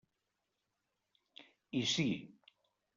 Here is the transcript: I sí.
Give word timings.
I 1.83 1.85
sí. 1.95 2.09